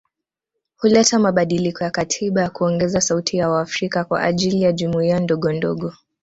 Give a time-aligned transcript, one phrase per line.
[0.77, 5.93] Huleta mabadiliko ya katiba ya kuongeza sauti ya waafrika kwa ajili ya jumuiya ndogondogo